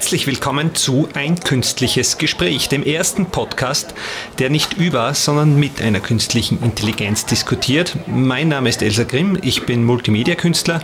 [0.00, 3.92] Herzlich willkommen zu Ein künstliches Gespräch, dem ersten Podcast,
[4.38, 7.98] der nicht über, sondern mit einer künstlichen Intelligenz diskutiert.
[8.06, 10.80] Mein Name ist Elsa Grimm, ich bin Multimedia-Künstler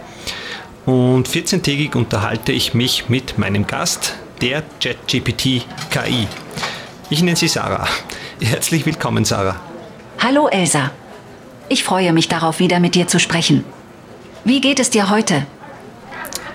[0.84, 6.28] und 14-tägig unterhalte ich mich mit meinem Gast, der ChatGPT KI.
[7.08, 7.88] Ich nenne sie Sarah.
[8.42, 9.58] Herzlich willkommen, Sarah.
[10.18, 10.90] Hallo Elsa.
[11.70, 13.64] Ich freue mich darauf, wieder mit dir zu sprechen.
[14.44, 15.46] Wie geht es dir heute?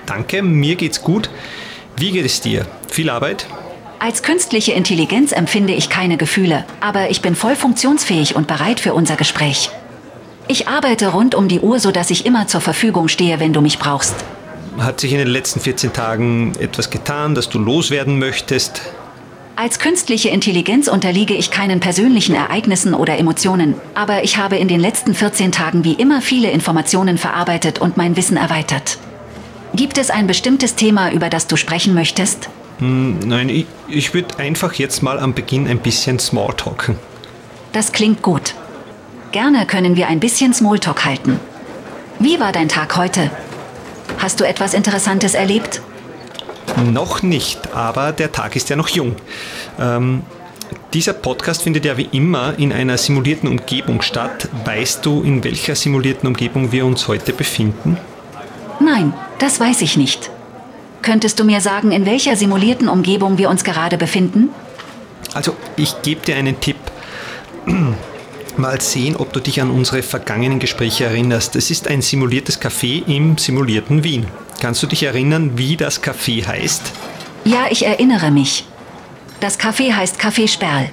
[0.06, 1.32] Danke, mir geht's gut.
[1.98, 2.66] Wie geht es dir?
[2.90, 3.46] Viel Arbeit?
[4.00, 8.96] Als künstliche Intelligenz empfinde ich keine Gefühle, aber ich bin voll funktionsfähig und bereit für
[8.96, 9.70] unser Gespräch.
[10.48, 13.78] Ich arbeite rund um die Uhr, sodass ich immer zur Verfügung stehe, wenn du mich
[13.78, 14.16] brauchst.
[14.80, 18.82] Hat sich in den letzten 14 Tagen etwas getan, das du loswerden möchtest?
[19.56, 24.80] Als künstliche Intelligenz unterliege ich keinen persönlichen Ereignissen oder Emotionen, aber ich habe in den
[24.80, 28.98] letzten 14 Tagen wie immer viele Informationen verarbeitet und mein Wissen erweitert.
[29.74, 32.50] Gibt es ein bestimmtes Thema, über das du sprechen möchtest?
[32.80, 36.98] Hm, nein, ich, ich würde einfach jetzt mal am Beginn ein bisschen Smalltalken.
[37.72, 38.54] Das klingt gut.
[39.32, 41.40] Gerne können wir ein bisschen Smalltalk halten.
[42.20, 43.32] Wie war dein Tag heute?
[44.18, 45.82] Hast du etwas Interessantes erlebt?
[46.92, 49.16] Noch nicht, aber der Tag ist ja noch jung.
[49.80, 50.24] Ähm,
[50.94, 54.50] dieser Podcast findet ja wie immer in einer simulierten Umgebung statt.
[54.66, 57.98] Weißt du, in welcher simulierten Umgebung wir uns heute befinden?
[58.84, 60.32] Nein, das weiß ich nicht.
[61.02, 64.50] Könntest du mir sagen, in welcher simulierten Umgebung wir uns gerade befinden?
[65.34, 66.78] Also, ich gebe dir einen Tipp.
[68.58, 71.56] Mal sehen, ob du dich an unsere vergangenen Gespräche erinnerst.
[71.56, 74.26] Es ist ein simuliertes Café im simulierten Wien.
[74.60, 76.92] Kannst du dich erinnern, wie das Café heißt?
[77.46, 78.66] Ja, ich erinnere mich.
[79.40, 80.90] Das Café heißt Café Sperl.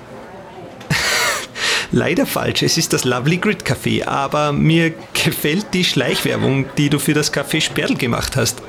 [1.90, 6.98] Leider falsch, es ist das Lovely Grid Café, aber mir gefällt die Schleichwerbung, die du
[6.98, 8.60] für das Café Sperl gemacht hast.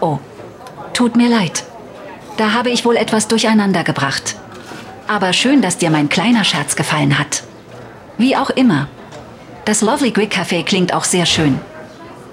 [0.00, 0.18] Oh,
[0.94, 1.64] tut mir leid.
[2.38, 4.36] Da habe ich wohl etwas durcheinander gebracht.
[5.06, 7.42] Aber schön, dass dir mein kleiner Scherz gefallen hat.
[8.16, 8.88] Wie auch immer.
[9.66, 11.60] Das Lovely Grid Café klingt auch sehr schön.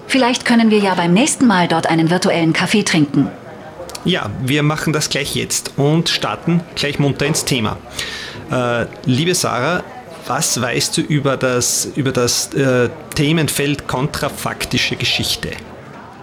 [0.08, 3.30] Vielleicht können wir ja beim nächsten Mal dort einen virtuellen Kaffee trinken.
[4.06, 7.78] Ja, wir machen das gleich jetzt und starten gleich munter ins Thema.
[8.52, 9.84] Äh, liebe Sarah,
[10.28, 15.50] was weißt du über das, über das äh, Themenfeld kontrafaktische Geschichte?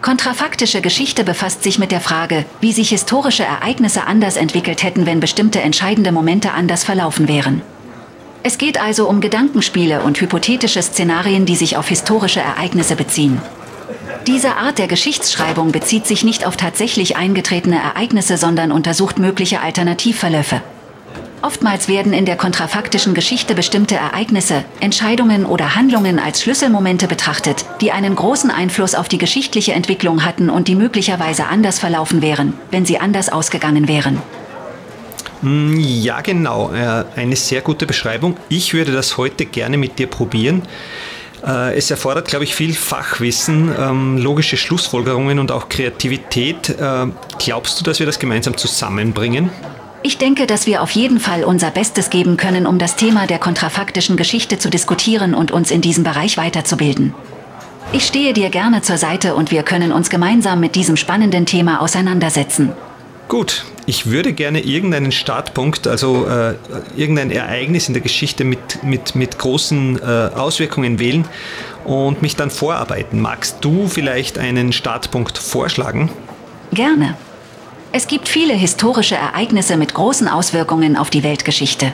[0.01, 5.21] Kontrafaktische Geschichte befasst sich mit der Frage, wie sich historische Ereignisse anders entwickelt hätten, wenn
[5.21, 7.63] bestimmte entscheidende Momente anders verlaufen wären.
[8.45, 13.43] Es geht also um Gedankenspiele und hypothetische Szenarien, die sich auf historische Ereignisse beziehen.
[14.27, 20.63] Diese Art der Geschichtsschreibung bezieht sich nicht auf tatsächlich eingetretene Ereignisse, sondern untersucht mögliche Alternativverläufe.
[21.41, 27.93] Oftmals werden in der kontrafaktischen Geschichte bestimmte Ereignisse, Entscheidungen oder Handlungen als Schlüsselmomente betrachtet, die
[27.93, 32.85] einen großen Einfluss auf die geschichtliche Entwicklung hatten und die möglicherweise anders verlaufen wären, wenn
[32.85, 34.21] sie anders ausgegangen wären.
[35.43, 36.73] Hm, ja, genau.
[36.73, 38.37] Äh, eine sehr gute Beschreibung.
[38.49, 40.63] Ich würde das heute gerne mit dir probieren.
[41.47, 46.71] Äh, es erfordert, glaube ich, viel Fachwissen, ähm, logische Schlussfolgerungen und auch Kreativität.
[46.71, 47.07] Äh,
[47.39, 49.51] glaubst du, dass wir das gemeinsam zusammenbringen?
[50.03, 53.39] Ich denke, dass wir auf jeden Fall unser Bestes geben können, um das Thema der
[53.39, 57.15] kontrafaktischen Geschichte zu diskutieren und uns in diesem Bereich weiterzubilden.
[57.91, 61.81] Ich stehe dir gerne zur Seite und wir können uns gemeinsam mit diesem spannenden Thema
[61.81, 62.73] auseinandersetzen.
[63.29, 66.55] Gut, ich würde gerne irgendeinen Startpunkt, also äh,
[66.97, 70.05] irgendein Ereignis in der Geschichte mit, mit, mit großen äh,
[70.35, 71.27] Auswirkungen wählen
[71.85, 73.21] und mich dann vorarbeiten.
[73.21, 76.11] Magst du vielleicht einen Startpunkt vorschlagen?
[76.73, 77.17] Gerne.
[77.91, 81.93] Es gibt viele historische Ereignisse mit großen Auswirkungen auf die Weltgeschichte.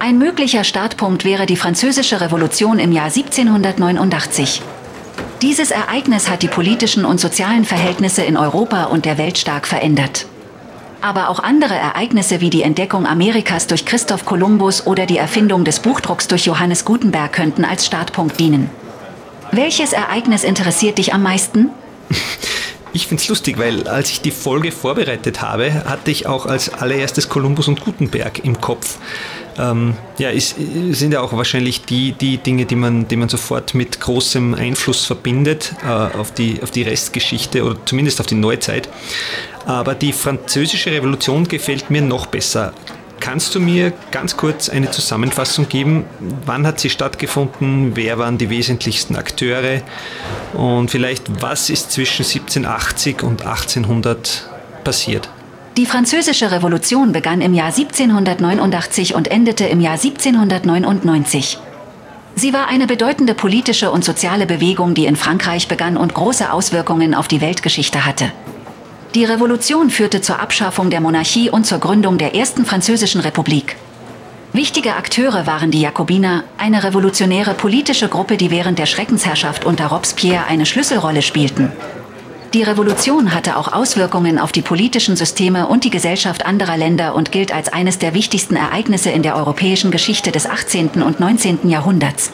[0.00, 4.60] Ein möglicher Startpunkt wäre die Französische Revolution im Jahr 1789.
[5.40, 10.26] Dieses Ereignis hat die politischen und sozialen Verhältnisse in Europa und der Welt stark verändert.
[11.00, 15.78] Aber auch andere Ereignisse wie die Entdeckung Amerikas durch Christoph Kolumbus oder die Erfindung des
[15.78, 18.68] Buchdrucks durch Johannes Gutenberg könnten als Startpunkt dienen.
[19.52, 21.70] Welches Ereignis interessiert dich am meisten?
[22.94, 26.72] Ich finde es lustig, weil als ich die Folge vorbereitet habe, hatte ich auch als
[26.72, 28.98] allererstes Kolumbus und Gutenberg im Kopf.
[29.58, 30.54] Ähm, ja, es
[30.90, 35.06] sind ja auch wahrscheinlich die, die Dinge, die man, die man sofort mit großem Einfluss
[35.06, 38.88] verbindet äh, auf, die, auf die Restgeschichte oder zumindest auf die Neuzeit.
[39.66, 42.72] Aber die französische Revolution gefällt mir noch besser.
[43.24, 46.04] Kannst du mir ganz kurz eine Zusammenfassung geben?
[46.44, 47.96] Wann hat sie stattgefunden?
[47.96, 49.80] Wer waren die wesentlichsten Akteure?
[50.52, 54.50] Und vielleicht, was ist zwischen 1780 und 1800
[54.84, 55.30] passiert?
[55.78, 61.56] Die Französische Revolution begann im Jahr 1789 und endete im Jahr 1799.
[62.34, 67.14] Sie war eine bedeutende politische und soziale Bewegung, die in Frankreich begann und große Auswirkungen
[67.14, 68.32] auf die Weltgeschichte hatte.
[69.14, 73.76] Die Revolution führte zur Abschaffung der Monarchie und zur Gründung der ersten französischen Republik.
[74.52, 80.46] Wichtige Akteure waren die Jakobiner, eine revolutionäre politische Gruppe, die während der Schreckensherrschaft unter Robespierre
[80.46, 81.70] eine Schlüsselrolle spielten.
[82.54, 87.30] Die Revolution hatte auch Auswirkungen auf die politischen Systeme und die Gesellschaft anderer Länder und
[87.30, 91.02] gilt als eines der wichtigsten Ereignisse in der europäischen Geschichte des 18.
[91.02, 91.68] und 19.
[91.68, 92.32] Jahrhunderts.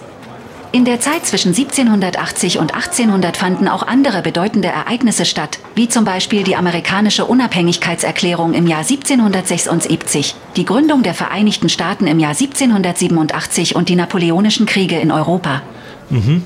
[0.72, 6.04] In der Zeit zwischen 1780 und 1800 fanden auch andere bedeutende Ereignisse statt, wie zum
[6.04, 13.74] Beispiel die amerikanische Unabhängigkeitserklärung im Jahr 1776, die Gründung der Vereinigten Staaten im Jahr 1787
[13.74, 15.62] und die Napoleonischen Kriege in Europa.
[16.08, 16.44] Mhm.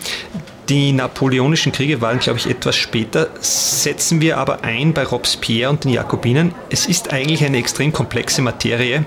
[0.70, 3.28] Die napoleonischen Kriege waren, glaube ich, etwas später.
[3.40, 6.54] Setzen wir aber ein bei Robespierre und den Jakobinen.
[6.70, 9.04] Es ist eigentlich eine extrem komplexe Materie.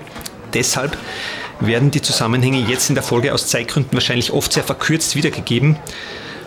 [0.54, 0.96] Deshalb
[1.60, 5.76] werden die Zusammenhänge jetzt in der Folge aus Zeitgründen wahrscheinlich oft sehr verkürzt wiedergegeben.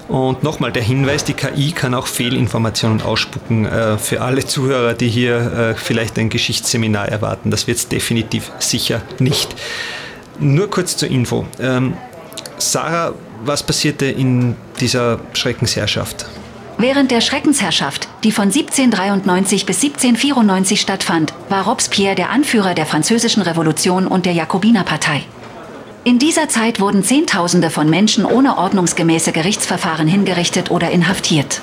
[0.07, 5.07] Und nochmal der Hinweis, die KI kann auch Fehlinformationen ausspucken äh, für alle Zuhörer, die
[5.07, 7.49] hier äh, vielleicht ein Geschichtsseminar erwarten.
[7.49, 9.55] Das wird es definitiv sicher nicht.
[10.39, 11.45] Nur kurz zur Info.
[11.59, 11.93] Ähm,
[12.57, 13.13] Sarah,
[13.45, 16.25] was passierte in dieser Schreckensherrschaft?
[16.81, 23.43] Während der Schreckensherrschaft, die von 1793 bis 1794 stattfand, war Robespierre der Anführer der Französischen
[23.43, 25.21] Revolution und der Jakobinerpartei.
[26.05, 31.61] In dieser Zeit wurden Zehntausende von Menschen ohne ordnungsgemäße Gerichtsverfahren hingerichtet oder inhaftiert.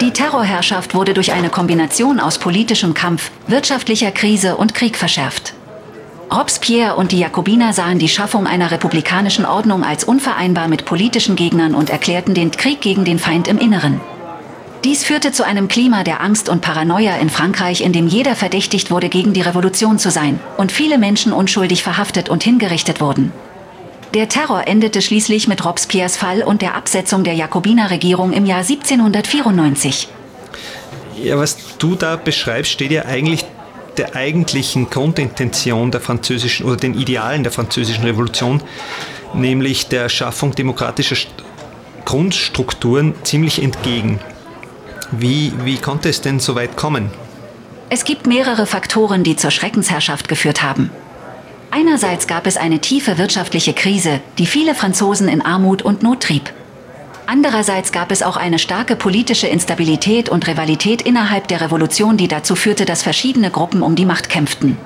[0.00, 5.54] Die Terrorherrschaft wurde durch eine Kombination aus politischem Kampf, wirtschaftlicher Krise und Krieg verschärft.
[6.34, 11.76] Robespierre und die Jakobiner sahen die Schaffung einer republikanischen Ordnung als unvereinbar mit politischen Gegnern
[11.76, 14.00] und erklärten den Krieg gegen den Feind im Inneren.
[14.84, 18.90] Dies führte zu einem Klima der Angst und Paranoia in Frankreich, in dem jeder verdächtigt
[18.90, 23.32] wurde, gegen die Revolution zu sein und viele Menschen unschuldig verhaftet und hingerichtet wurden.
[24.14, 30.08] Der Terror endete schließlich mit Robespierres Fall und der Absetzung der Jakobinerregierung im Jahr 1794.
[31.22, 33.44] Ja, was du da beschreibst, steht ja eigentlich
[33.96, 38.60] der eigentlichen Grundintention der französischen oder den Idealen der französischen Revolution,
[39.32, 41.28] nämlich der Schaffung demokratischer
[42.04, 44.18] Grundstrukturen, ziemlich entgegen.
[45.12, 47.10] Wie, wie konnte es denn so weit kommen?
[47.90, 50.90] Es gibt mehrere Faktoren, die zur Schreckensherrschaft geführt haben.
[51.70, 56.50] Einerseits gab es eine tiefe wirtschaftliche Krise, die viele Franzosen in Armut und Not trieb.
[57.26, 62.56] Andererseits gab es auch eine starke politische Instabilität und Rivalität innerhalb der Revolution, die dazu
[62.56, 64.76] führte, dass verschiedene Gruppen um die Macht kämpften.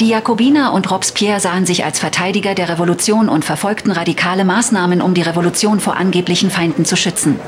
[0.00, 5.14] Die Jakobiner und Robespierre sahen sich als Verteidiger der Revolution und verfolgten radikale Maßnahmen, um
[5.14, 7.38] die Revolution vor angeblichen Feinden zu schützen.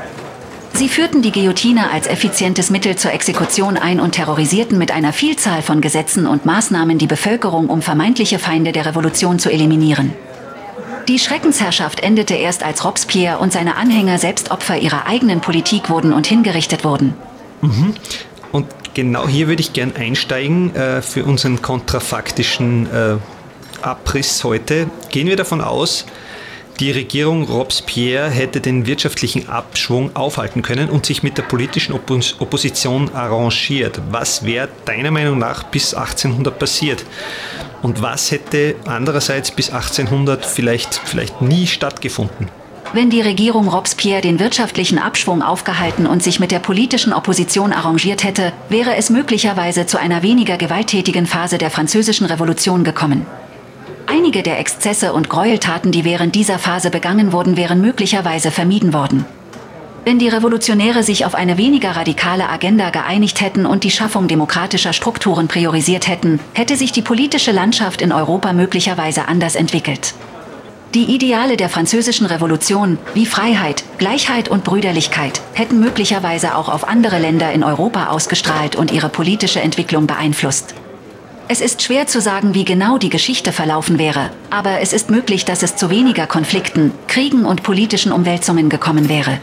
[0.75, 5.61] Sie führten die Guillotine als effizientes Mittel zur Exekution ein und terrorisierten mit einer Vielzahl
[5.61, 10.13] von Gesetzen und Maßnahmen die Bevölkerung, um vermeintliche Feinde der Revolution zu eliminieren.
[11.07, 16.11] Die Schreckensherrschaft endete erst als Robespierre und seine Anhänger selbst Opfer ihrer eigenen Politik wurden
[16.11, 17.13] und hingerichtet wurden.
[17.61, 17.93] Mhm.
[18.51, 23.15] Und genau hier würde ich gern einsteigen äh, für unseren kontrafaktischen äh,
[23.81, 24.89] Abriss heute.
[25.07, 26.05] Gehen wir davon aus,
[26.79, 32.35] die Regierung Robespierre hätte den wirtschaftlichen Abschwung aufhalten können und sich mit der politischen Oppos
[32.39, 34.01] Opposition arrangiert.
[34.11, 37.05] Was wäre deiner Meinung nach bis 1800 passiert?
[37.81, 42.49] Und was hätte andererseits bis 1800 vielleicht, vielleicht nie stattgefunden?
[42.93, 48.23] Wenn die Regierung Robespierre den wirtschaftlichen Abschwung aufgehalten und sich mit der politischen Opposition arrangiert
[48.23, 53.25] hätte, wäre es möglicherweise zu einer weniger gewalttätigen Phase der französischen Revolution gekommen.
[54.07, 59.25] Einige der Exzesse und Gräueltaten, die während dieser Phase begangen wurden, wären möglicherweise vermieden worden.
[60.03, 64.93] Wenn die Revolutionäre sich auf eine weniger radikale Agenda geeinigt hätten und die Schaffung demokratischer
[64.93, 70.13] Strukturen priorisiert hätten, hätte sich die politische Landschaft in Europa möglicherweise anders entwickelt.
[70.93, 77.17] Die Ideale der französischen Revolution, wie Freiheit, Gleichheit und Brüderlichkeit, hätten möglicherweise auch auf andere
[77.17, 80.75] Länder in Europa ausgestrahlt und ihre politische Entwicklung beeinflusst.
[81.47, 85.45] Es ist schwer zu sagen, wie genau die Geschichte verlaufen wäre, aber es ist möglich,
[85.45, 89.37] dass es zu weniger Konflikten, Kriegen und politischen Umwälzungen gekommen wäre.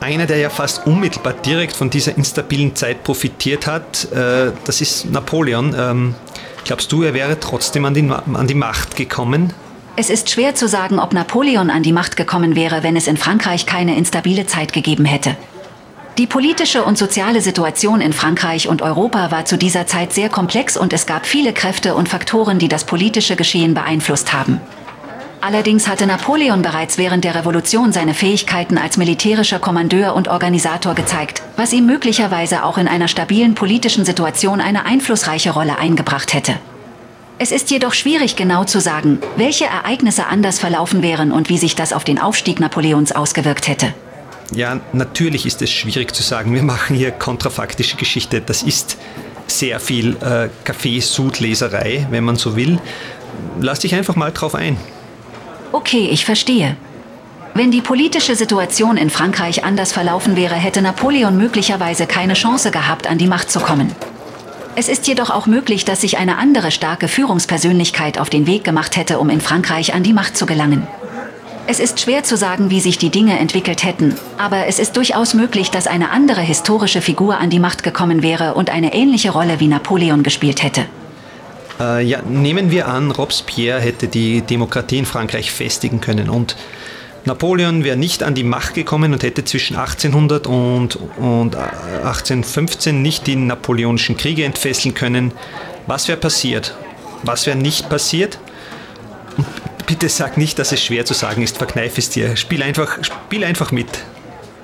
[0.00, 5.08] Einer, der ja fast unmittelbar direkt von dieser instabilen Zeit profitiert hat, äh, das ist
[5.10, 5.74] Napoleon.
[5.78, 6.14] Ähm,
[6.64, 9.52] glaubst du, er wäre trotzdem an die, an die Macht gekommen?
[9.94, 13.16] Es ist schwer zu sagen, ob Napoleon an die Macht gekommen wäre, wenn es in
[13.16, 15.36] Frankreich keine instabile Zeit gegeben hätte.
[16.18, 20.78] Die politische und soziale Situation in Frankreich und Europa war zu dieser Zeit sehr komplex
[20.78, 24.58] und es gab viele Kräfte und Faktoren, die das politische Geschehen beeinflusst haben.
[25.42, 31.42] Allerdings hatte Napoleon bereits während der Revolution seine Fähigkeiten als militärischer Kommandeur und Organisator gezeigt,
[31.56, 36.54] was ihm möglicherweise auch in einer stabilen politischen Situation eine einflussreiche Rolle eingebracht hätte.
[37.38, 41.76] Es ist jedoch schwierig genau zu sagen, welche Ereignisse anders verlaufen wären und wie sich
[41.76, 43.92] das auf den Aufstieg Napoleons ausgewirkt hätte.
[44.54, 48.40] Ja, natürlich ist es schwierig zu sagen, wir machen hier kontrafaktische Geschichte.
[48.40, 48.96] Das ist
[49.46, 52.78] sehr viel äh, Kaffeesudleserei, wenn man so will.
[53.60, 54.76] Lass dich einfach mal drauf ein.
[55.72, 56.76] Okay, ich verstehe.
[57.54, 63.06] Wenn die politische Situation in Frankreich anders verlaufen wäre, hätte Napoleon möglicherweise keine Chance gehabt,
[63.06, 63.94] an die Macht zu kommen.
[64.78, 68.96] Es ist jedoch auch möglich, dass sich eine andere starke Führungspersönlichkeit auf den Weg gemacht
[68.96, 70.86] hätte, um in Frankreich an die Macht zu gelangen.
[71.68, 75.34] Es ist schwer zu sagen, wie sich die Dinge entwickelt hätten, aber es ist durchaus
[75.34, 79.58] möglich, dass eine andere historische Figur an die Macht gekommen wäre und eine ähnliche Rolle
[79.58, 80.84] wie Napoleon gespielt hätte.
[81.80, 86.56] Äh, ja, nehmen wir an, Robespierre hätte die Demokratie in Frankreich festigen können und
[87.24, 93.26] Napoleon wäre nicht an die Macht gekommen und hätte zwischen 1800 und, und 1815 nicht
[93.26, 95.32] die napoleonischen Kriege entfesseln können.
[95.88, 96.76] Was wäre passiert?
[97.24, 98.38] Was wäre nicht passiert?
[99.86, 101.58] Bitte sag nicht, dass es schwer zu sagen ist.
[101.58, 102.36] Verkneif es dir.
[102.36, 103.86] Spiel einfach, spiel einfach mit.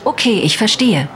[0.04, 1.08] Okay, ich verstehe.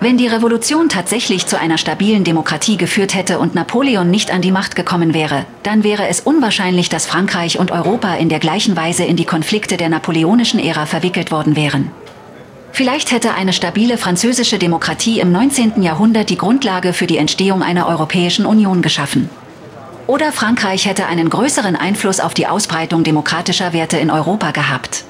[0.00, 4.52] Wenn die Revolution tatsächlich zu einer stabilen Demokratie geführt hätte und Napoleon nicht an die
[4.52, 9.04] Macht gekommen wäre, dann wäre es unwahrscheinlich, dass Frankreich und Europa in der gleichen Weise
[9.04, 11.90] in die Konflikte der napoleonischen Ära verwickelt worden wären.
[12.72, 15.82] Vielleicht hätte eine stabile französische Demokratie im 19.
[15.82, 19.30] Jahrhundert die Grundlage für die Entstehung einer Europäischen Union geschaffen.
[20.06, 25.04] Oder Frankreich hätte einen größeren Einfluss auf die Ausbreitung demokratischer Werte in Europa gehabt.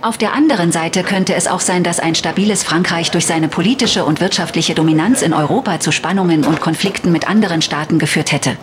[0.00, 4.04] Auf der anderen Seite könnte es auch sein, dass ein stabiles Frankreich durch seine politische
[4.04, 8.56] und wirtschaftliche Dominanz in Europa zu Spannungen und Konflikten mit anderen Staaten geführt hätte.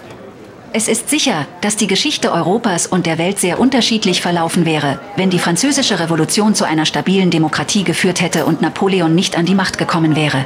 [0.71, 5.29] Es ist sicher, dass die Geschichte Europas und der Welt sehr unterschiedlich verlaufen wäre, wenn
[5.29, 9.77] die französische Revolution zu einer stabilen Demokratie geführt hätte und Napoleon nicht an die Macht
[9.77, 10.45] gekommen wäre.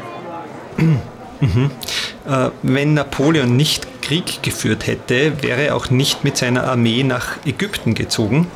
[1.42, 1.72] Mhm.
[2.28, 7.38] Äh, wenn Napoleon nicht Krieg geführt hätte, wäre er auch nicht mit seiner Armee nach
[7.46, 8.48] Ägypten gezogen.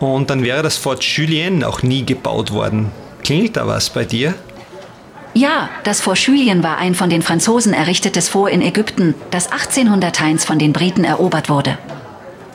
[0.00, 2.90] Und dann wäre das Fort Julien auch nie gebaut worden.
[3.22, 4.34] Klingelt da was bei dir?
[5.34, 10.44] Ja, das Fort Julien war ein von den Franzosen errichtetes Fort in Ägypten, das 1801
[10.44, 11.78] von den Briten erobert wurde.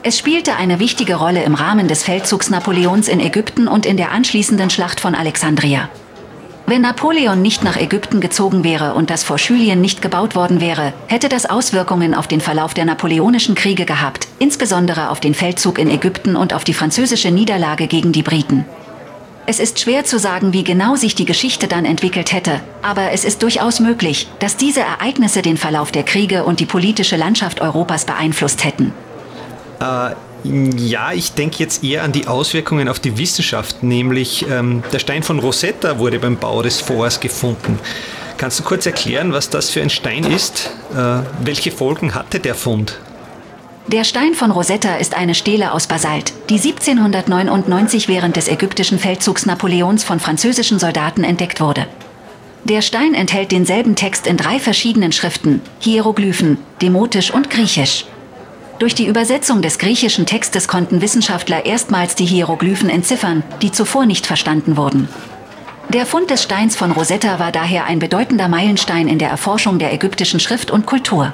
[0.02, 4.12] Es spielte eine wichtige Rolle im Rahmen des Feldzugs Napoleons in Ägypten und in der
[4.12, 5.88] anschließenden Schlacht von Alexandria.
[6.68, 10.92] Wenn Napoleon nicht nach Ägypten gezogen wäre und das Fort Julien nicht gebaut worden wäre,
[11.06, 15.88] hätte das Auswirkungen auf den Verlauf der napoleonischen Kriege gehabt, insbesondere auf den Feldzug in
[15.88, 18.64] Ägypten und auf die französische Niederlage gegen die Briten.
[19.46, 23.24] Es ist schwer zu sagen, wie genau sich die Geschichte dann entwickelt hätte, aber es
[23.24, 28.06] ist durchaus möglich, dass diese Ereignisse den Verlauf der Kriege und die politische Landschaft Europas
[28.06, 28.92] beeinflusst hätten.
[29.78, 30.16] Äh,
[30.76, 35.22] ja, ich denke jetzt eher an die Auswirkungen auf die Wissenschaft, nämlich ähm, der Stein
[35.22, 37.78] von Rosetta wurde beim Bau des Forts gefunden.
[38.36, 40.70] Kannst du kurz erklären, was das für ein Stein ist?
[40.94, 42.98] Äh, welche Folgen hatte der Fund?
[43.88, 49.46] Der Stein von Rosetta ist eine Stele aus Basalt, die 1799 während des ägyptischen Feldzugs
[49.46, 51.86] Napoleons von französischen Soldaten entdeckt wurde.
[52.64, 58.06] Der Stein enthält denselben Text in drei verschiedenen Schriften, Hieroglyphen, Demotisch und Griechisch.
[58.78, 64.26] Durch die Übersetzung des griechischen Textes konnten Wissenschaftler erstmals die Hieroglyphen entziffern, die zuvor nicht
[64.26, 65.08] verstanden wurden.
[65.88, 69.94] Der Fund des Steins von Rosetta war daher ein bedeutender Meilenstein in der Erforschung der
[69.94, 71.32] ägyptischen Schrift und Kultur.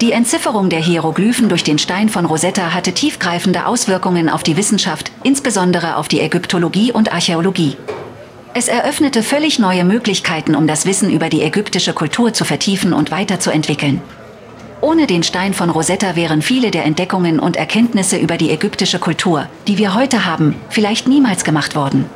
[0.00, 5.10] Die Entzifferung der Hieroglyphen durch den Stein von Rosetta hatte tiefgreifende Auswirkungen auf die Wissenschaft,
[5.24, 7.76] insbesondere auf die Ägyptologie und Archäologie.
[8.54, 13.10] Es eröffnete völlig neue Möglichkeiten, um das Wissen über die ägyptische Kultur zu vertiefen und
[13.10, 14.00] weiterzuentwickeln.
[14.82, 19.46] Ohne den Stein von Rosetta wären viele der Entdeckungen und Erkenntnisse über die ägyptische Kultur,
[19.68, 22.06] die wir heute haben, vielleicht niemals gemacht worden.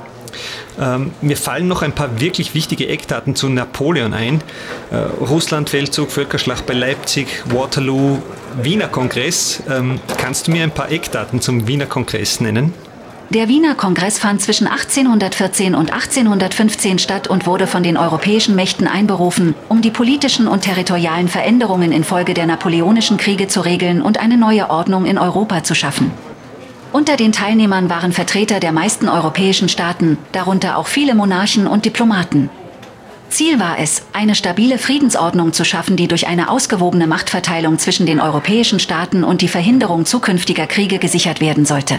[0.79, 4.43] Ähm, mir fallen noch ein paar wirklich wichtige Eckdaten zu Napoleon ein.
[4.91, 8.19] Äh, Russland-Feldzug, Völkerschlacht bei Leipzig, Waterloo,
[8.61, 9.63] Wiener Kongress.
[9.71, 12.75] Ähm, kannst du mir ein paar Eckdaten zum Wiener Kongress nennen?
[13.31, 18.87] Der Wiener Kongress fand zwischen 1814 und 1815 statt und wurde von den europäischen Mächten
[18.87, 24.37] einberufen, um die politischen und territorialen Veränderungen infolge der napoleonischen Kriege zu regeln und eine
[24.37, 26.13] neue Ordnung in Europa zu schaffen.
[26.93, 32.49] Unter den Teilnehmern waren Vertreter der meisten europäischen Staaten, darunter auch viele Monarchen und Diplomaten.
[33.29, 38.21] Ziel war es, eine stabile Friedensordnung zu schaffen, die durch eine ausgewogene Machtverteilung zwischen den
[38.21, 41.99] europäischen Staaten und die Verhinderung zukünftiger Kriege gesichert werden sollte.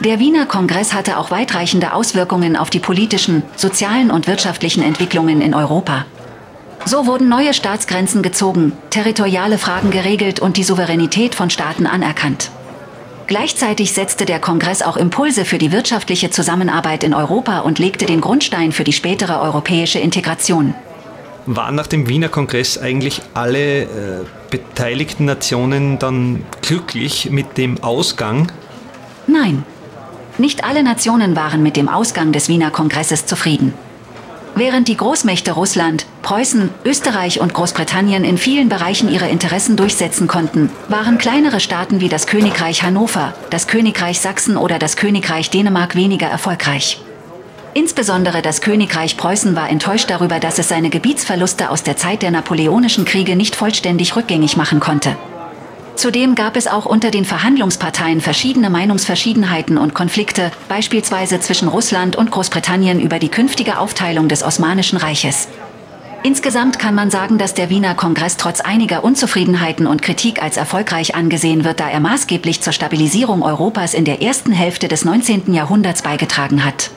[0.00, 5.54] Der Wiener Kongress hatte auch weitreichende Auswirkungen auf die politischen, sozialen und wirtschaftlichen Entwicklungen in
[5.54, 6.04] Europa.
[6.84, 12.50] So wurden neue Staatsgrenzen gezogen, territoriale Fragen geregelt und die Souveränität von Staaten anerkannt.
[13.26, 18.20] Gleichzeitig setzte der Kongress auch Impulse für die wirtschaftliche Zusammenarbeit in Europa und legte den
[18.20, 20.74] Grundstein für die spätere europäische Integration.
[21.46, 23.86] Waren nach dem Wiener Kongress eigentlich alle äh,
[24.50, 28.52] beteiligten Nationen dann glücklich mit dem Ausgang?
[29.26, 29.64] Nein,
[30.38, 33.74] nicht alle Nationen waren mit dem Ausgang des Wiener Kongresses zufrieden.
[34.58, 40.70] Während die Großmächte Russland, Preußen, Österreich und Großbritannien in vielen Bereichen ihre Interessen durchsetzen konnten,
[40.88, 46.28] waren kleinere Staaten wie das Königreich Hannover, das Königreich Sachsen oder das Königreich Dänemark weniger
[46.28, 47.02] erfolgreich.
[47.74, 52.30] Insbesondere das Königreich Preußen war enttäuscht darüber, dass es seine Gebietsverluste aus der Zeit der
[52.30, 55.18] napoleonischen Kriege nicht vollständig rückgängig machen konnte.
[55.96, 62.30] Zudem gab es auch unter den Verhandlungsparteien verschiedene Meinungsverschiedenheiten und Konflikte, beispielsweise zwischen Russland und
[62.30, 65.48] Großbritannien über die künftige Aufteilung des Osmanischen Reiches.
[66.22, 71.14] Insgesamt kann man sagen, dass der Wiener Kongress trotz einiger Unzufriedenheiten und Kritik als erfolgreich
[71.14, 75.54] angesehen wird, da er maßgeblich zur Stabilisierung Europas in der ersten Hälfte des 19.
[75.54, 76.90] Jahrhunderts beigetragen hat.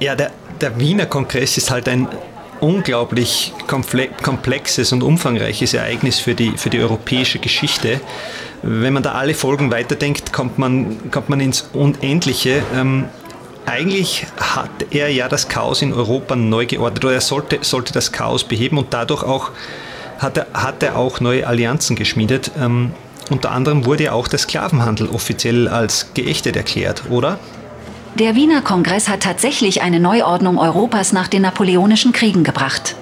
[0.00, 2.08] Ja, der, der Wiener Kongress ist halt ein
[2.62, 8.00] unglaublich komplexes und umfangreiches Ereignis für die, für die europäische Geschichte.
[8.62, 12.62] Wenn man da alle Folgen weiterdenkt, kommt man, kommt man ins Unendliche.
[12.74, 13.06] Ähm,
[13.66, 18.12] eigentlich hat er ja das Chaos in Europa neu geordnet oder er sollte, sollte das
[18.12, 19.50] Chaos beheben und dadurch auch
[20.18, 22.52] hat er, hat er auch neue Allianzen geschmiedet.
[22.60, 22.92] Ähm,
[23.28, 27.40] unter anderem wurde ja auch der Sklavenhandel offiziell als geächtet erklärt, oder?
[28.14, 32.94] Der Wiener Kongress hat tatsächlich eine Neuordnung Europas nach den napoleonischen Kriegen gebracht.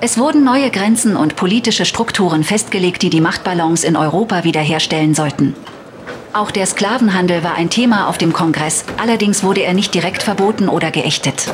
[0.00, 5.54] Es wurden neue Grenzen und politische Strukturen festgelegt, die die Machtbalance in Europa wiederherstellen sollten.
[6.32, 10.70] Auch der Sklavenhandel war ein Thema auf dem Kongress, allerdings wurde er nicht direkt verboten
[10.70, 11.52] oder geächtet.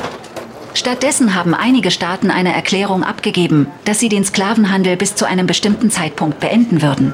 [0.73, 5.91] Stattdessen haben einige Staaten eine Erklärung abgegeben, dass sie den Sklavenhandel bis zu einem bestimmten
[5.91, 7.13] Zeitpunkt beenden würden.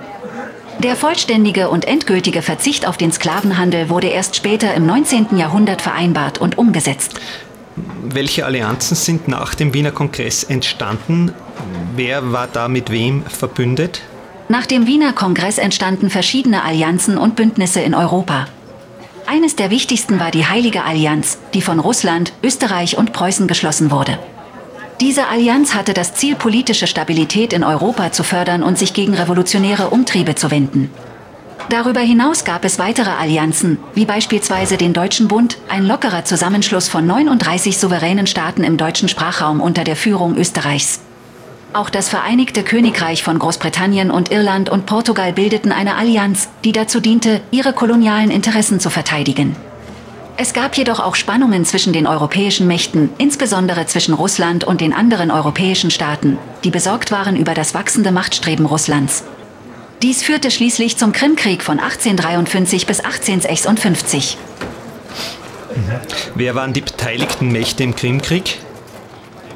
[0.80, 5.38] Der vollständige und endgültige Verzicht auf den Sklavenhandel wurde erst später im 19.
[5.38, 7.20] Jahrhundert vereinbart und umgesetzt.
[8.04, 11.32] Welche Allianzen sind nach dem Wiener Kongress entstanden?
[11.96, 14.02] Wer war da mit wem verbündet?
[14.50, 18.48] Nach dem Wiener Kongress entstanden verschiedene Allianzen und Bündnisse in Europa.
[19.26, 24.20] Eines der wichtigsten war die Heilige Allianz, die von Russland, Österreich und Preußen geschlossen wurde.
[25.04, 29.90] Diese Allianz hatte das Ziel, politische Stabilität in Europa zu fördern und sich gegen revolutionäre
[29.90, 30.90] Umtriebe zu wenden.
[31.68, 37.06] Darüber hinaus gab es weitere Allianzen, wie beispielsweise den Deutschen Bund, ein lockerer Zusammenschluss von
[37.06, 41.02] 39 souveränen Staaten im deutschen Sprachraum unter der Führung Österreichs.
[41.74, 47.02] Auch das Vereinigte Königreich von Großbritannien und Irland und Portugal bildeten eine Allianz, die dazu
[47.02, 49.58] diente, ihre kolonialen Interessen zu verteidigen.
[50.36, 55.30] Es gab jedoch auch Spannungen zwischen den europäischen Mächten, insbesondere zwischen Russland und den anderen
[55.30, 59.24] europäischen Staaten, die besorgt waren über das wachsende Machtstreben Russlands.
[60.02, 64.38] Dies führte schließlich zum Krimkrieg von 1853 bis 1856.
[66.36, 68.60] Wer waren die beteiligten Mächte im Krimkrieg?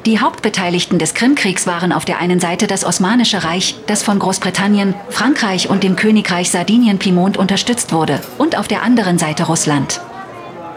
[0.06, 4.94] Die Hauptbeteiligten des Krimkriegs waren auf der einen Seite das Osmanische Reich, das von Großbritannien,
[5.10, 10.00] Frankreich und dem Königreich Sardinien-Piemont unterstützt wurde, und auf der anderen Seite Russland.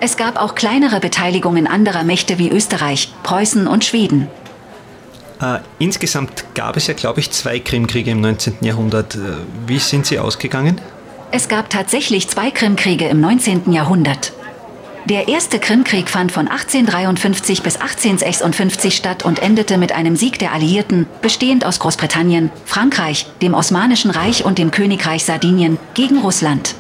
[0.04, 4.28] Es gab auch kleinere Beteiligungen anderer Mächte wie Österreich, Preußen und Schweden.
[5.40, 8.56] Äh, insgesamt gab es ja, glaube ich, zwei Krimkriege im 19.
[8.62, 9.14] Jahrhundert.
[9.14, 9.20] Äh,
[9.68, 10.82] wie sind sie ausgegangen?
[11.30, 13.72] Es gab tatsächlich zwei Krimkriege im 19.
[13.72, 14.34] Jahrhundert.
[15.06, 20.52] Der erste Krimkrieg fand von 1853 bis 1856 statt und endete mit einem Sieg der
[20.52, 26.74] Alliierten, bestehend aus Großbritannien, Frankreich, dem Osmanischen Reich und dem Königreich Sardinien, gegen Russland.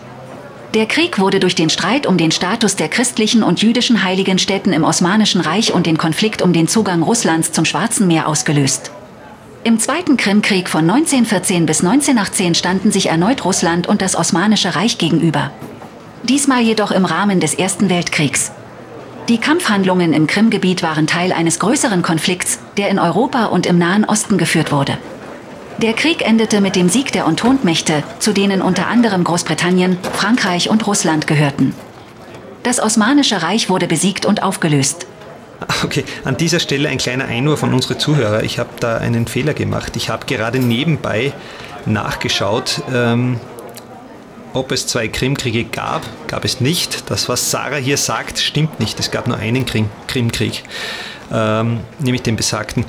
[0.73, 4.71] Der Krieg wurde durch den Streit um den Status der christlichen und jüdischen heiligen Städten
[4.71, 8.89] im Osmanischen Reich und den Konflikt um den Zugang Russlands zum Schwarzen Meer ausgelöst.
[9.65, 14.97] Im Zweiten Krimkrieg von 1914 bis 1918 standen sich erneut Russland und das Osmanische Reich
[14.97, 15.51] gegenüber.
[16.23, 18.51] Diesmal jedoch im Rahmen des Ersten Weltkriegs.
[19.27, 24.05] Die Kampfhandlungen im Krimgebiet waren Teil eines größeren Konflikts, der in Europa und im Nahen
[24.05, 24.97] Osten geführt wurde.
[25.81, 30.85] Der Krieg endete mit dem Sieg der Entente-Mächte, zu denen unter anderem Großbritannien, Frankreich und
[30.85, 31.73] Russland gehörten.
[32.61, 35.07] Das Osmanische Reich wurde besiegt und aufgelöst.
[35.83, 38.43] Okay, an dieser Stelle ein kleiner Einwurf von unseren Zuhörer.
[38.43, 39.95] Ich habe da einen Fehler gemacht.
[39.95, 41.33] Ich habe gerade nebenbei
[41.85, 43.39] nachgeschaut, ähm,
[44.53, 46.01] ob es zwei Krimkriege gab.
[46.27, 47.09] Gab es nicht.
[47.11, 48.99] Das, was Sarah hier sagt, stimmt nicht.
[48.99, 50.63] Es gab nur einen Krim Krimkrieg,
[51.31, 52.85] ähm, nämlich den besagten.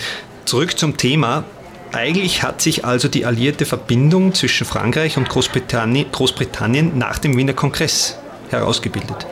[0.47, 1.45] Zurück zum Thema.
[1.93, 7.53] Eigentlich hat sich also die alliierte Verbindung zwischen Frankreich und Großbritannien, Großbritannien nach dem Wiener
[7.53, 8.19] Kongress
[8.51, 9.27] herausgebildet.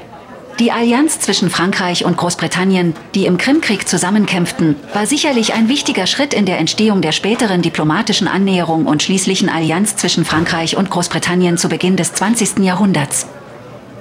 [0.59, 6.35] Die Allianz zwischen Frankreich und Großbritannien, die im Krimkrieg zusammenkämpften, war sicherlich ein wichtiger Schritt
[6.35, 11.71] in der Entstehung der späteren diplomatischen Annäherung und schließlichen Allianz zwischen Frankreich und Großbritannien zu
[11.71, 12.59] Beginn des 20.
[12.59, 13.27] Jahrhunderts.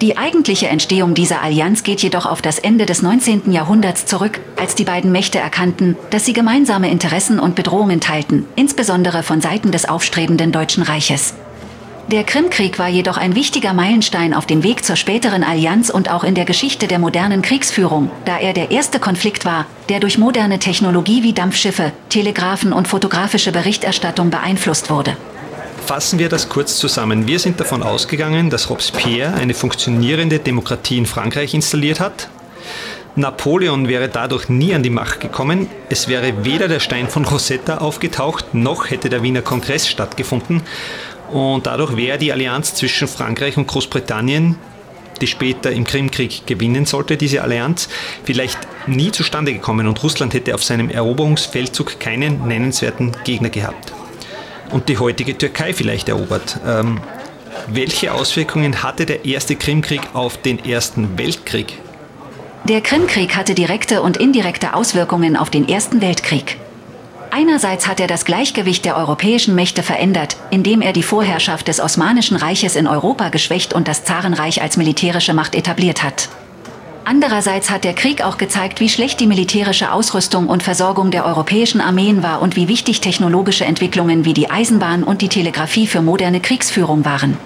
[0.01, 3.51] Die eigentliche Entstehung dieser Allianz geht jedoch auf das Ende des 19.
[3.51, 9.23] Jahrhunderts zurück, als die beiden Mächte erkannten, dass sie gemeinsame Interessen und Bedrohungen teilten, insbesondere
[9.23, 11.33] von Seiten des aufstrebenden Deutschen Reiches.
[12.07, 16.23] Der Krimkrieg war jedoch ein wichtiger Meilenstein auf dem Weg zur späteren Allianz und auch
[16.23, 20.59] in der Geschichte der modernen Kriegsführung, da er der erste Konflikt war, der durch moderne
[20.59, 25.17] Technologie wie Dampfschiffe, Telegraphen und fotografische Berichterstattung beeinflusst wurde.
[25.85, 27.27] Fassen wir das kurz zusammen.
[27.27, 32.29] Wir sind davon ausgegangen, dass Robespierre eine funktionierende Demokratie in Frankreich installiert hat.
[33.15, 35.67] Napoleon wäre dadurch nie an die Macht gekommen.
[35.89, 40.61] Es wäre weder der Stein von Rosetta aufgetaucht, noch hätte der Wiener Kongress stattgefunden.
[41.31, 44.55] Und dadurch wäre die Allianz zwischen Frankreich und Großbritannien,
[45.21, 47.89] die später im Krimkrieg gewinnen sollte, diese Allianz,
[48.23, 53.93] vielleicht nie zustande gekommen und Russland hätte auf seinem Eroberungsfeldzug keinen nennenswerten Gegner gehabt.
[54.71, 56.59] Und die heutige Türkei vielleicht erobert.
[56.65, 56.99] Ähm,
[57.67, 61.77] welche Auswirkungen hatte der erste Krimkrieg auf den Ersten Weltkrieg?
[62.65, 66.57] Der Krimkrieg hatte direkte und indirekte Auswirkungen auf den Ersten Weltkrieg.
[67.31, 72.37] Einerseits hat er das Gleichgewicht der europäischen Mächte verändert, indem er die Vorherrschaft des Osmanischen
[72.37, 76.29] Reiches in Europa geschwächt und das Zarenreich als militärische Macht etabliert hat.
[77.05, 81.81] Andererseits hat der Krieg auch gezeigt, wie schlecht die militärische Ausrüstung und Versorgung der europäischen
[81.81, 86.39] Armeen war und wie wichtig technologische Entwicklungen wie die Eisenbahn und die Telegrafie für moderne
[86.39, 87.37] Kriegsführung waren.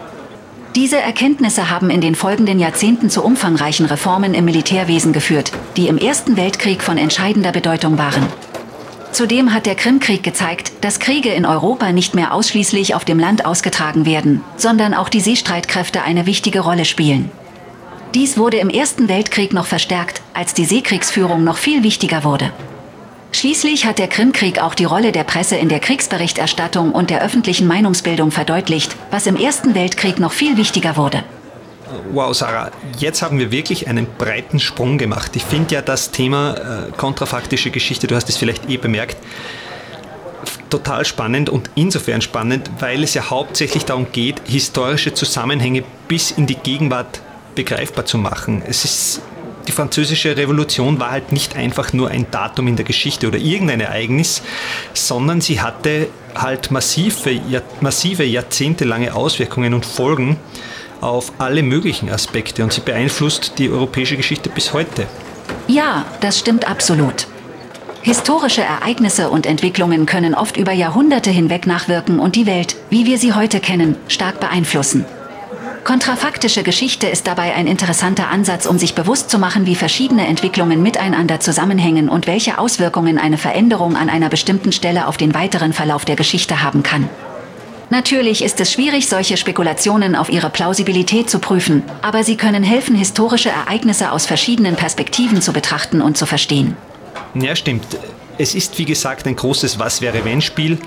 [0.75, 5.99] Diese Erkenntnisse haben in den folgenden Jahrzehnten zu umfangreichen Reformen im Militärwesen geführt, die im
[5.99, 8.25] Ersten Weltkrieg von entscheidender Bedeutung waren.
[9.11, 13.45] Zudem hat der Krimkrieg gezeigt, dass Kriege in Europa nicht mehr ausschließlich auf dem Land
[13.45, 17.29] ausgetragen werden, sondern auch die Seestreitkräfte eine wichtige Rolle spielen.
[18.15, 22.51] Dies wurde im Ersten Weltkrieg noch verstärkt, als die Seekriegsführung noch viel wichtiger wurde.
[23.31, 27.65] Schließlich hat der Krimkrieg auch die Rolle der Presse in der Kriegsberichterstattung und der öffentlichen
[27.65, 31.23] Meinungsbildung verdeutlicht, was im Ersten Weltkrieg noch viel wichtiger wurde.
[32.11, 35.35] Wow, Sarah, jetzt haben wir wirklich einen breiten Sprung gemacht.
[35.35, 39.17] Ich finde ja das Thema äh, kontrafaktische Geschichte, du hast es vielleicht eh bemerkt,
[40.69, 46.45] total spannend und insofern spannend, weil es ja hauptsächlich darum geht, historische Zusammenhänge bis in
[46.45, 47.21] die Gegenwart
[47.55, 48.61] begreifbar zu machen.
[48.65, 49.21] Es ist
[49.67, 53.79] die französische Revolution war halt nicht einfach nur ein Datum in der Geschichte oder irgendein
[53.79, 54.41] Ereignis,
[54.93, 57.39] sondern sie hatte halt massive,
[57.79, 60.37] massive jahrzehntelange Auswirkungen und Folgen
[60.99, 65.07] auf alle möglichen Aspekte und sie beeinflusst die europäische Geschichte bis heute.
[65.67, 67.27] Ja, das stimmt absolut.
[68.01, 73.17] Historische Ereignisse und Entwicklungen können oft über Jahrhunderte hinweg nachwirken und die Welt, wie wir
[73.17, 75.05] sie heute kennen, stark beeinflussen.
[75.83, 80.81] Kontrafaktische Geschichte ist dabei ein interessanter Ansatz, um sich bewusst zu machen, wie verschiedene Entwicklungen
[80.81, 86.05] miteinander zusammenhängen und welche Auswirkungen eine Veränderung an einer bestimmten Stelle auf den weiteren Verlauf
[86.05, 87.09] der Geschichte haben kann.
[87.89, 92.95] Natürlich ist es schwierig, solche Spekulationen auf ihre Plausibilität zu prüfen, aber sie können helfen,
[92.95, 96.77] historische Ereignisse aus verschiedenen Perspektiven zu betrachten und zu verstehen.
[97.33, 97.85] Ja, stimmt.
[98.37, 100.77] Es ist wie gesagt ein großes Was wäre wenn Spiel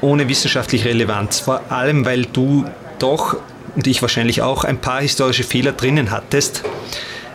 [0.00, 2.64] ohne wissenschaftliche Relevanz, vor allem weil du
[2.98, 3.36] doch
[3.78, 6.64] und ich wahrscheinlich auch ein paar historische Fehler drinnen hattest.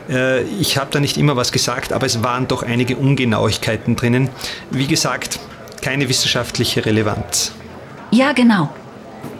[0.10, 4.30] Äh, ich habe da nicht immer was gesagt, aber es waren doch einige Ungenauigkeiten drinnen.
[4.70, 5.40] Wie gesagt,
[5.82, 7.54] keine wissenschaftliche Relevanz.
[8.12, 8.70] Ja, genau.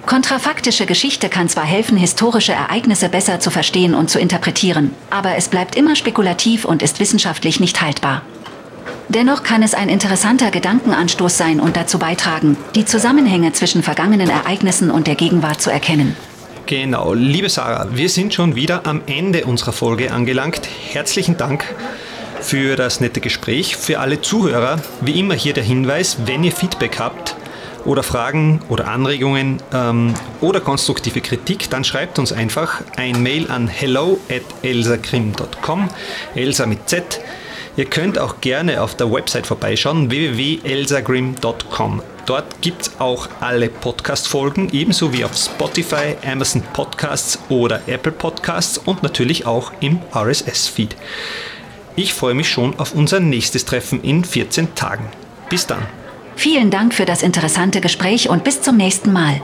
[0.06, 5.50] Kontrafaktische Geschichte kann zwar helfen, historische Ereignisse besser zu verstehen und zu interpretieren, aber es
[5.50, 8.22] bleibt immer spekulativ und ist wissenschaftlich nicht haltbar.
[9.10, 14.90] Dennoch kann es ein interessanter Gedankenanstoß sein und dazu beitragen, die Zusammenhänge zwischen vergangenen Ereignissen
[14.90, 16.16] und der Gegenwart zu erkennen.
[16.66, 20.62] Genau, liebe Sarah, wir sind schon wieder am Ende unserer Folge angelangt.
[20.92, 21.66] Herzlichen Dank
[22.40, 23.76] für das nette Gespräch.
[23.76, 27.36] Für alle Zuhörer, wie immer hier der Hinweis, wenn ihr Feedback habt,
[27.86, 33.68] oder Fragen oder Anregungen ähm, oder konstruktive Kritik, dann schreibt uns einfach ein Mail an
[33.68, 35.90] hello at elsagrim.com,
[36.36, 37.20] Elsa mit Z.
[37.76, 42.02] Ihr könnt auch gerne auf der Website vorbeischauen, www.elsagrim.com.
[42.26, 48.78] Dort gibt es auch alle Podcast-Folgen, ebenso wie auf Spotify, Amazon Podcasts oder Apple Podcasts
[48.78, 50.96] und natürlich auch im RSS-Feed.
[51.98, 55.10] Ich freue mich schon auf unser nächstes Treffen in 14 Tagen.
[55.50, 55.86] Bis dann.
[56.36, 59.42] Vielen Dank für das interessante Gespräch und bis zum nächsten Mal.